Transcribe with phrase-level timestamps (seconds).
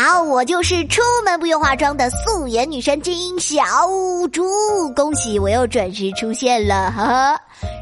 [0.00, 3.64] 好，我就是出门不用化妆的素颜女神金小
[4.32, 4.44] 猪，
[4.94, 7.40] 恭喜我又准时出现了，呵呵。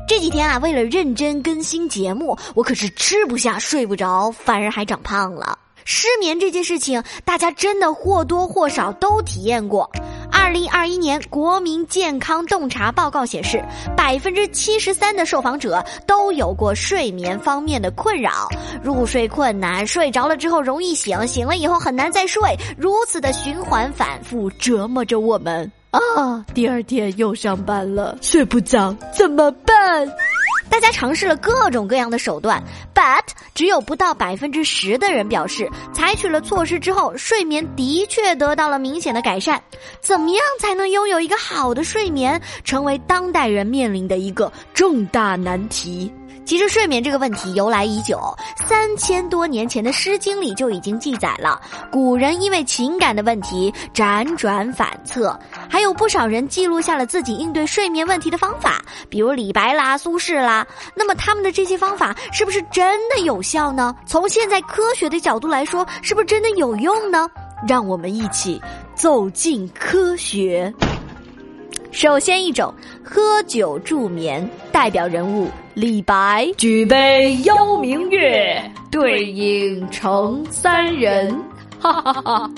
[0.09, 5.59] 这几天啊，为了认真更新节目，我可是吃不下、睡不着，反而还长胖了。
[5.85, 9.91] 失眠这件事情，大家真的或多或少都体验过。
[10.47, 13.61] 二零二一年国民健康洞察报告显示，
[13.97, 18.49] 百分之七十三的受访者都有过睡眠方面的困扰，
[18.81, 26.47] 入睡困难，睡着了之后容易醒，醒了以后很难再睡，如此的循环反复折磨着我们啊！
[26.55, 30.09] 第二天又上班了，睡不着怎么办？
[30.77, 32.63] 大家尝试了各种各样的手段
[32.95, 33.23] ，but
[33.55, 39.59] 只有不到百分之十的人表示，采取了措施之后，睡眠的确得到了明显的改善。
[40.03, 46.13] 怎么样才能拥有一个好的睡眠，成为当代人面临的一个重大难题。
[46.47, 48.21] 其实睡眠这个问题由来已久，
[48.69, 51.61] 三千多年前的《诗经》里就已经记载了，
[51.91, 55.37] 古人因为情感的问题辗转反侧，
[55.69, 58.81] 还有不少人记录下了自己应对睡眠问题的方法，
[59.11, 60.65] 比如李白啦、苏轼啦。
[60.95, 63.93] 那么他们的这些方法是不是真的有效呢？
[64.07, 67.29] 从现在科学的角度来说，是不是真的有用呢？
[67.67, 68.63] 让我们一起
[68.95, 70.73] 走进科学。
[71.91, 76.51] 首先一种喝酒助眠，代表人物李白。
[76.57, 78.59] 举杯邀明月，
[78.91, 81.39] 对影成三人。
[81.79, 82.51] 哈哈哈哈！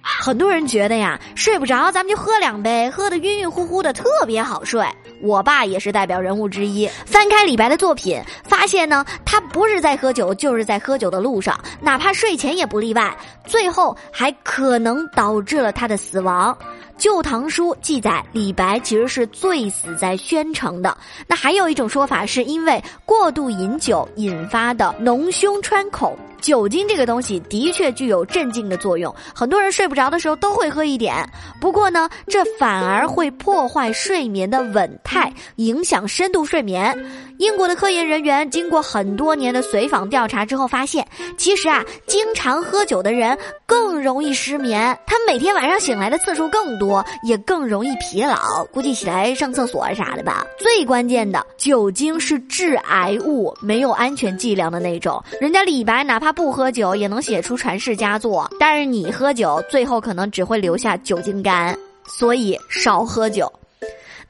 [0.00, 4.86] 很多人觉得呀，睡不着，咱们就喝两杯，喝得晕晕乎乎的，特别好睡。
[5.20, 6.88] 我爸也是代表人物之一。
[7.04, 13.12] 翻开李白的作品，发现呢，他不是在喝酒，就是在喝酒的路上，哪怕睡前也不例外。
[13.44, 16.56] 最后还可能导致了他的死亡。
[16.96, 20.96] 《旧唐书》记载，李白其实是醉死在宣城的。
[21.26, 26.16] 那还有一种说法，是因为过度饮酒引发的脓胸穿孔。
[26.44, 31.26] 酒精这个东西的确具有镇静的作用，很多人睡不着的时候都会喝一点。
[31.58, 36.94] 不过呢，这反而会破坏睡眠的稳态，影响深度睡眠。
[37.38, 41.08] 英国的科研人员经过很多年的随访调查之后发现，
[41.38, 50.46] 其实啊，经常喝酒的人更容易失眠，他每天晚上醒来的次数更多，也更容易疲劳，估计起来上厕所啥的吧。
[50.58, 55.20] 最关键的，酒精是致癌物，没有安全剂量的那种。
[55.40, 63.52] 人家李白哪怕不喝酒也能写出传世佳作，但是你喝酒，最后可能只会留下酒精肝，所以少喝酒。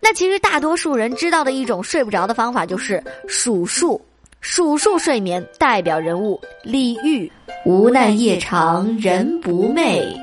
[0.00, 4.00] 那其实大多数人知道的一种睡不着的方法就是数数，
[4.40, 7.30] 数数睡眠代表人物李煜，
[7.64, 10.14] 无奈夜长人不寐，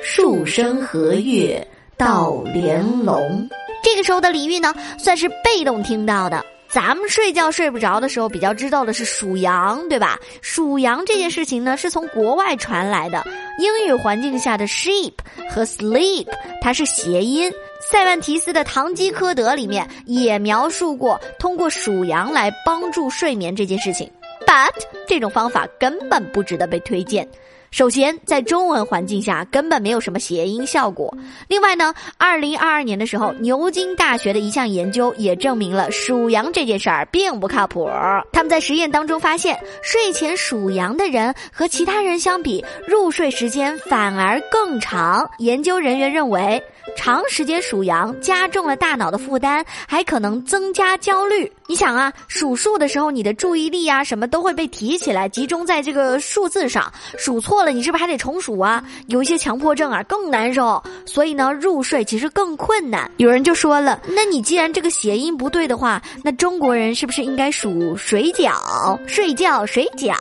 [0.00, 3.48] 数声和月到帘笼。
[3.82, 6.44] 这个时候的李煜呢，算是被动听到的。
[6.74, 10.18] 咱们睡觉睡不着的时候，比较知道的是数羊，对吧？
[10.42, 13.24] 数羊这件事情呢，是从国外传来的。
[13.60, 15.12] 英语环境下的 sheep
[15.48, 16.26] 和 sleep，
[16.60, 17.48] 它是谐音。
[17.92, 24.10] 塞万提斯的《堂吉诃德》里面也描述过通过数羊来帮助睡眠这件事情
[24.44, 24.74] ，but
[25.06, 27.28] 这种方法根本不值得被推荐。
[27.74, 31.12] 首先，在中文环境下根本没有什么谐音效果。
[31.48, 37.90] 另外呢，二零二二年的时候，牛津大学的一项研究也证明了数羊这件事儿并不靠谱。
[38.32, 45.28] 他们在实验当中发现，睡前数羊的人和其他人相比，入睡时间反而更长。
[45.38, 46.62] 研究人员认为。
[46.96, 51.50] 长时间数羊加重了大脑的负担，还可能增加焦虑。
[51.66, 56.92] 你想啊，数数的时候，你的注意力啊什么都会被提起来，集中在这个数字上。
[57.18, 58.84] 数错了，你是不是还得重数啊？
[59.06, 60.82] 有一些强迫症啊，更难受。
[61.06, 63.10] 所以呢，入睡其实更困难。
[63.16, 68.98] 有人就说了，那你既然这个谐音不对的话，那中国人是不是应该数水饺？
[69.08, 70.14] 睡觉水饺？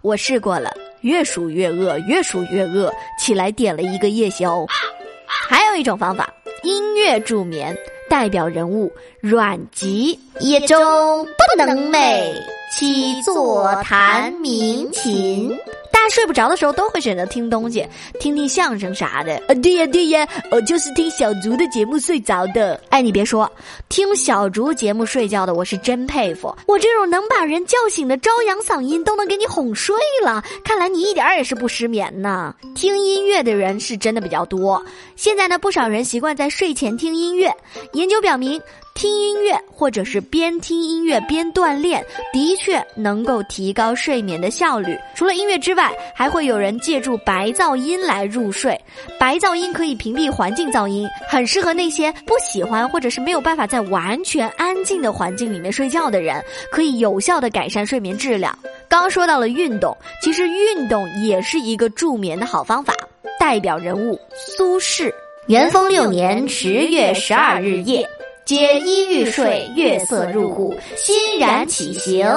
[0.00, 4.64] 我试过了，越数越饿，越数越饿，起来点了一个夜宵。
[5.46, 6.32] 还有一种方法，
[6.62, 7.76] 音乐助眠，
[8.08, 8.90] 代表人物
[9.20, 10.18] 阮籍。
[10.40, 12.32] 夜中不能寐，
[12.72, 15.54] 起坐弹鸣琴。
[15.94, 17.86] 大家睡不着的时候都会选择听东西，
[18.18, 19.36] 听听相声啥的。
[19.46, 22.78] 啊，对呀对呀，我就是听小竹的节目睡着的。
[22.90, 23.50] 哎，你别说，
[23.88, 26.54] 听小竹节目睡觉的，我是真佩服。
[26.66, 32.52] 我这种能把人叫醒的朝阳嗓音都能给你哄睡了，看来你一点儿也是不失眠呢。
[32.74, 34.84] 听音乐的人是真的比较多。
[35.14, 37.50] 现在呢，不少人习惯在睡前听音乐。
[37.92, 38.60] 研究表明。
[38.94, 42.02] 听音乐，或者是边听音乐边锻炼，
[42.32, 44.96] 的确能够提高睡眠的效率。
[45.16, 48.80] 除了音乐之外，还会有人借助白噪音来入睡。
[49.18, 58.56] 白噪音可以屏蔽环境噪音，很适合那些不喜欢或者是没有办法在完全安静的环境里面睡觉的人，可以有效的改善睡眠质量。
[58.88, 62.94] 刚说到了运动，其实运动也是一个助眠的好方法。
[63.40, 65.12] 代表人物苏轼。
[65.48, 68.08] 元丰六年十月十二日夜，
[68.44, 72.28] 皆衣欲睡，月色入户，欣然起行，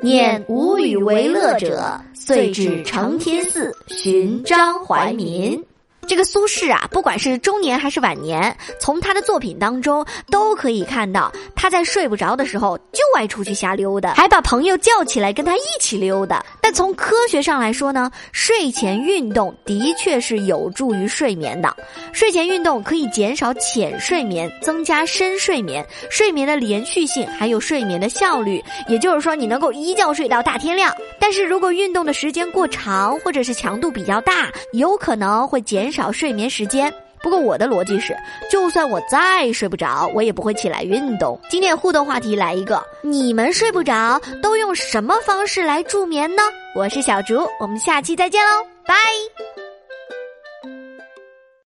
[0.00, 5.62] 念无与为乐者，遂至承天寺寻张怀民。
[6.10, 16.44] 这个苏轼啊，不管是中年还是晚年，从他的作品当中都可以看到，他在睡不着的时候就爱出去瞎溜达，还把朋友叫起来跟他一起溜达。
[16.60, 21.72] 但从科学上来说呢，睡前运动的确是有助于睡眠的。
[22.12, 28.60] 睡前运动可以减少浅睡眠，增加深睡眠，睡眠的连续性还有睡眠的效率。
[28.88, 30.92] 也就是说，你能够一觉睡到大天亮。
[31.20, 35.99] 但是如果运动的时间过长，或者是强度比较大，有可能会减少。
[36.00, 36.90] 少睡眠时间，
[37.22, 38.16] 不过我的逻辑是，
[38.50, 41.38] 就算我再睡不着，我也不会起来运动。
[41.50, 46.42] 今天互动话题来一个，你们睡不着都用什么方式来助眠呢？
[46.74, 48.94] 我是小竹，我们下期再见喽，拜。